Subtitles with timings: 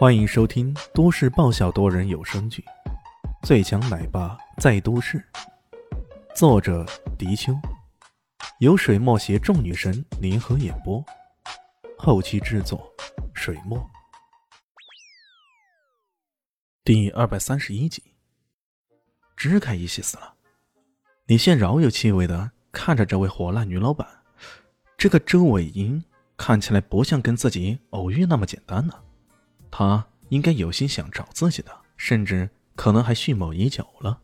[0.00, 2.64] 欢迎收听都市爆笑多人有声剧
[3.46, 5.18] 《最强奶爸在都市》，
[6.34, 6.86] 作者：
[7.18, 7.52] 迪秋，
[8.60, 11.04] 由水墨携众女神联合演播，
[11.98, 12.90] 后期制作：
[13.34, 13.78] 水墨。
[16.82, 18.02] 第二百三十一集，
[19.36, 20.32] 支开一些死了。
[21.26, 24.08] 李现饶有气味的看着这位火辣女老板，
[24.96, 26.02] 这个周伟英
[26.38, 28.94] 看起来不像跟自己偶遇那么简单呢。
[29.70, 34.20] 他应该有心想找自己的，甚至可能还蓄谋已久了。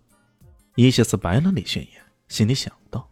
[0.75, 3.09] 伊西斯白了李炫一眼，心里想到：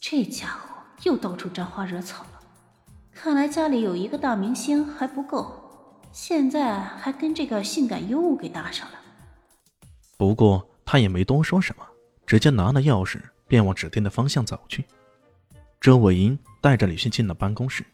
[0.00, 0.68] 这家伙
[1.04, 2.42] 又到处沾花惹草了。
[3.12, 8.98] 看来家里有一个大明星还不够，现在还跟这个性感尤物给搭上了。
[10.16, 11.84] 不过他也没多说什么，
[12.26, 14.84] 直接拿了钥匙便往指定的方向走去。
[15.80, 17.84] 周伟英带着李迅进了办公室，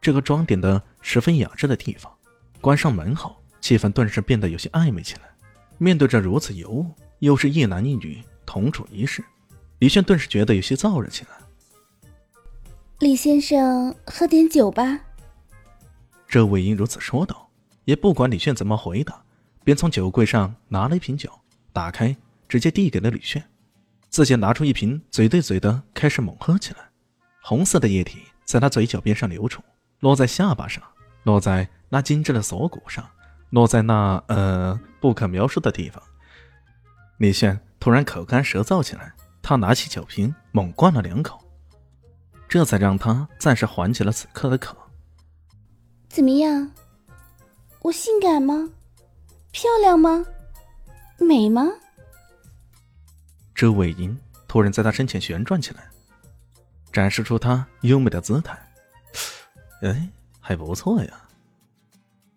[0.00, 2.13] 这个装点的十分雅致的地方。
[2.64, 5.24] 关上门后，气氛顿时变得有些暧昧起来。
[5.76, 9.22] 面对着如此尤物，又是一男一女同处一室，
[9.80, 11.30] 李炫顿时觉得有些燥热起来。
[13.00, 14.98] 李先生，喝点酒吧。
[16.26, 17.50] 这魏英如此说道，
[17.84, 19.22] 也不管李炫怎么回答，
[19.62, 21.30] 便从酒柜上拿了一瓶酒，
[21.70, 22.16] 打开，
[22.48, 23.44] 直接递给了李炫，
[24.08, 26.78] 自己拿出一瓶，嘴对嘴的开始猛喝起来。
[27.42, 29.62] 红色的液体在他嘴角边上流出，
[30.00, 30.82] 落在下巴上，
[31.24, 31.68] 落在。
[31.94, 33.08] 那精致的锁骨上，
[33.50, 36.02] 落在那呃不可描述的地方。
[37.18, 41.40] 李炫突然口干舌燥起来，他拿起酒瓶猛灌了两口，
[42.48, 44.76] 这才让他暂时缓解了此刻的渴。
[46.08, 46.68] 怎么样？
[47.82, 48.68] 我性感吗？
[49.52, 50.26] 漂亮吗？
[51.20, 51.64] 美吗？
[53.54, 55.88] 周伟英突然在他身前旋转起来，
[56.92, 58.58] 展示出她优美的姿态。
[59.82, 60.08] 哎，
[60.40, 61.20] 还不错呀。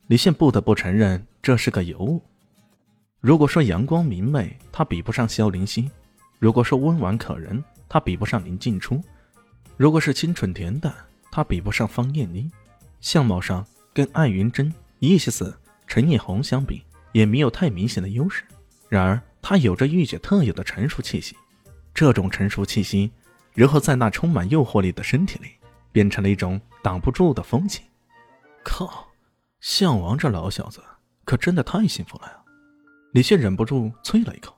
[0.07, 2.21] 李现不得不承认，这是个尤物。
[3.19, 5.89] 如果说阳光明媚，他比不上萧凌熙；
[6.39, 9.01] 如果说温婉可人，他比不上林静初；
[9.75, 10.93] 如果是清纯恬淡，
[11.29, 12.49] 他比不上方艳妮。
[13.01, 15.53] 相貌上跟艾云珍、叶西斯、
[15.87, 16.81] 陈叶红相比，
[17.11, 18.45] 也没有太明显的优势。
[18.87, 21.35] 然而，他有着御姐特有的成熟气息。
[21.93, 23.11] 这种成熟气息，
[23.53, 25.49] 如何在那充满诱惑力的身体里，
[25.91, 27.83] 变成了一种挡不住的风情。
[28.63, 29.05] 靠！
[29.59, 30.81] 项王这老小子
[31.25, 32.43] 可真的太幸福了呀！
[33.13, 34.55] 李现忍不住啐了一口：“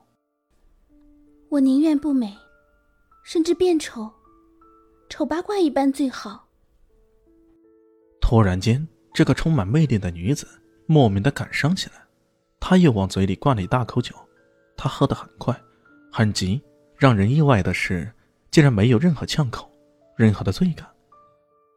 [1.48, 2.36] 我宁愿不美，
[3.24, 4.10] 甚至变丑，
[5.08, 6.46] 丑八怪一般最好。”
[8.20, 10.46] 突然间，这个充满魅力的女子
[10.86, 12.04] 莫名的感伤起来，
[12.60, 14.14] 她又往嘴里灌了一大口酒。
[14.76, 15.58] 她喝得很快，
[16.12, 16.62] 很急，
[16.96, 18.12] 让人意外的是，
[18.50, 19.70] 竟然没有任何呛口，
[20.16, 20.86] 任何的醉感。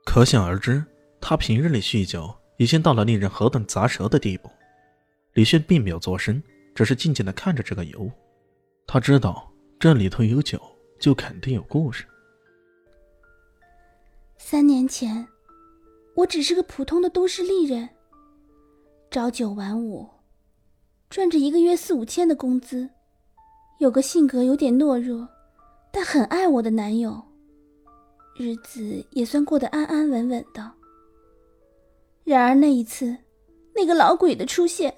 [0.05, 0.83] 可想而知，
[1.21, 2.35] 她平日里酗酒。
[2.57, 4.49] 已经到了令人何等砸舌的地步。
[5.33, 6.41] 李轩并没有作声，
[6.75, 8.09] 只是静静的看着这个油。
[8.85, 10.61] 他知道这里头有酒，
[10.99, 12.05] 就肯定有故事。
[14.37, 15.27] 三年前，
[16.15, 17.89] 我只是个普通的都市丽人，
[19.09, 20.07] 朝九晚五，
[21.09, 22.89] 赚着一个月四五千的工资，
[23.79, 25.27] 有个性格有点懦弱，
[25.91, 27.23] 但很爱我的男友，
[28.37, 30.71] 日子也算过得安安稳稳的。
[32.23, 33.17] 然而那一次，
[33.75, 34.95] 那个老鬼的出现，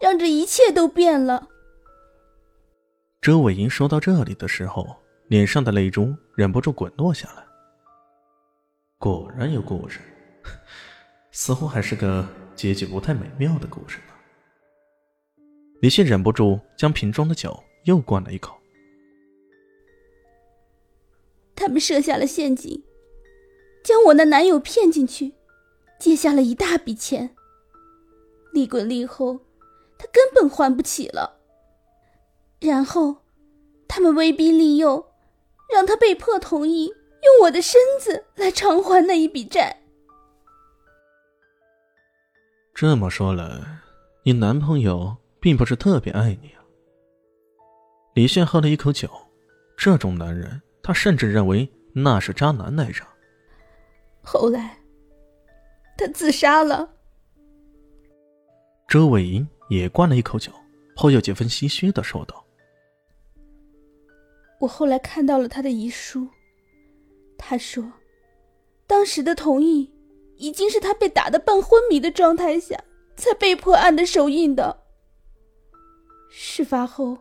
[0.00, 1.48] 让这一切都变了。
[3.20, 4.96] 周伟英说到这里的时候，
[5.28, 7.44] 脸上的泪珠忍不住滚落下来。
[8.98, 10.00] 果然有故事，
[11.30, 14.14] 似乎还是个结局不太美妙的故事呢。
[15.80, 18.54] 李信忍不住将瓶中的酒又灌了一口。
[21.54, 22.82] 他们设下了陷阱，
[23.84, 25.32] 将我那男友骗进去。
[26.00, 27.36] 借下了一大笔钱，
[28.54, 29.38] 利滚利后，
[29.98, 31.38] 他根本还不起了。
[32.58, 33.18] 然后，
[33.86, 35.12] 他们威逼利诱，
[35.70, 39.82] 让他被迫同意用我的身子来偿还那一笔债。
[42.74, 43.44] 这么说来，
[44.22, 46.64] 你男朋友并不是特别爱你啊？
[48.14, 49.06] 李炫喝了一口酒，
[49.76, 53.04] 这种男人，他甚至认为那是渣男来着。
[54.22, 54.79] 后来。
[56.00, 56.94] 他自杀了。
[58.88, 60.50] 周伟英也灌了一口酒，
[60.96, 62.42] 颇有几分唏嘘的说道
[64.60, 66.26] ：“我后来看到了他的遗书，
[67.36, 67.92] 他说，
[68.86, 69.92] 当时的同意
[70.36, 72.82] 已经是他被打的半昏迷的状态下
[73.14, 74.84] 才被迫按的手印的。
[76.30, 77.18] 事发后，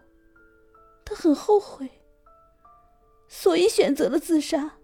[1.04, 1.90] 他很后悔，
[3.28, 4.76] 所以选择了自杀。”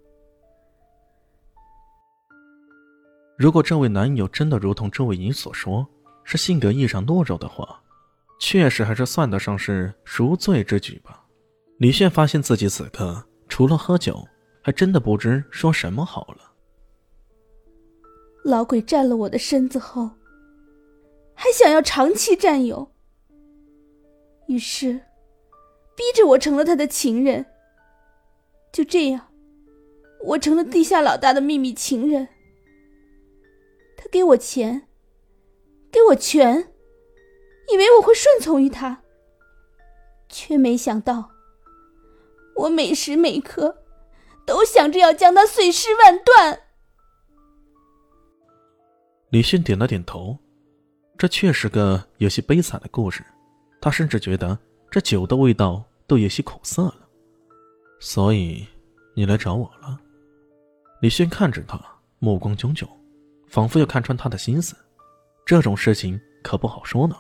[3.37, 5.85] 如果这位男友真的如同周伟英所说，
[6.23, 7.81] 是性格异常懦弱的话，
[8.39, 11.25] 确实还是算得上是赎罪之举吧。
[11.79, 14.25] 李炫发现自己此刻除了喝酒，
[14.61, 16.53] 还真的不知说什么好了。
[18.45, 20.11] 老鬼占了我的身子后，
[21.33, 22.89] 还想要长期占有，
[24.47, 24.93] 于是
[25.95, 27.45] 逼着我成了他的情人。
[28.71, 29.27] 就这样，
[30.23, 32.29] 我成了地下老大的秘密情人。
[34.15, 34.87] 给我钱，
[35.91, 36.71] 给我权，
[37.69, 39.01] 以为我会顺从于他，
[40.29, 41.31] 却没想到，
[42.55, 43.83] 我每时每刻
[44.47, 46.61] 都想着要将他碎尸万段。
[49.31, 50.37] 李迅点了点头，
[51.17, 53.21] 这确是个有些悲惨的故事。
[53.81, 54.57] 他甚至觉得
[54.89, 57.09] 这酒的味道都有些苦涩了。
[57.99, 58.65] 所以，
[59.13, 59.99] 你来找我了？
[61.01, 61.77] 李迅看着他，
[62.19, 62.87] 目光炯炯。
[63.55, 64.75] 仿佛要看穿他的心思，
[65.45, 67.15] 这种事情可不好说呢。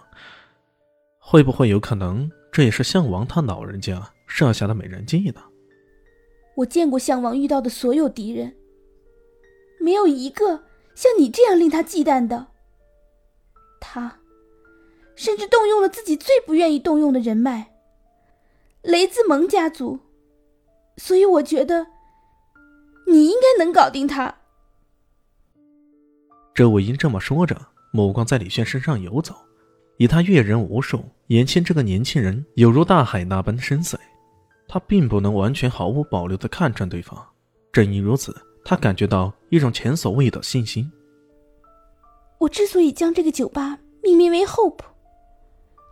[1.17, 5.41] 会不会有可能，这也是项王他老人家设下的美人计呢？
[6.57, 8.53] 我见过项王遇到的所有敌人，
[9.79, 10.61] 没有一个
[10.93, 12.47] 像你这样令他忌惮的。
[13.79, 14.19] 他
[15.15, 17.73] 甚至动用了自己最不愿意动用的人脉——
[18.83, 20.01] 雷兹蒙家族。
[20.97, 21.87] 所以我觉得，
[23.07, 24.35] 你应该能搞定他。
[26.55, 27.59] 周伟英这么说着，
[27.91, 29.35] 目光在李轩身上游走。
[29.97, 33.97] 以他阅人无数，眼前这个年轻人有如大海那般的深邃，
[34.65, 37.21] 他并不能完全毫无保留地看穿对方。
[37.73, 40.89] 正因如此，他感觉到一种前所未有的信心。
[42.37, 44.79] 我之所以将这个酒吧命名为 Hope，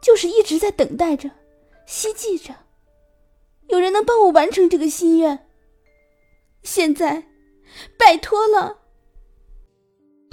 [0.02, 1.30] 就是一直在等待着、
[1.86, 2.56] 希冀着，
[3.68, 5.46] 有人能帮我完成这个心愿。
[6.64, 7.26] 现在，
[8.00, 8.83] 拜托了。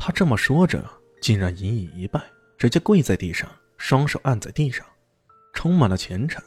[0.02, 0.82] 他这么说着，
[1.20, 2.18] 竟然隐隐一拜，
[2.56, 4.86] 直接跪在地上，双手按在地上，
[5.52, 6.42] 充满了虔诚。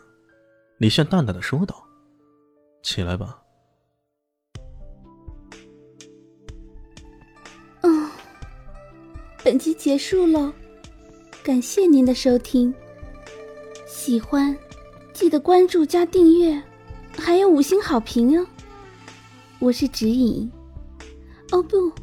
[0.80, 1.88] 李炫淡淡的说道
[2.82, 3.40] ：“起来吧。”
[7.84, 8.10] 嗯，
[9.44, 10.52] 本集结束了，
[11.44, 12.74] 感谢您的收听。
[13.86, 14.58] 喜欢，
[15.14, 16.60] 记得关注加订阅，
[17.16, 18.48] 还有五星好评哦。
[19.60, 20.52] 我是指引。
[21.52, 21.94] 哦不。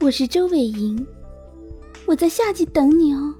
[0.00, 1.06] 我是周伟莹，
[2.06, 3.34] 我在下集等你哦。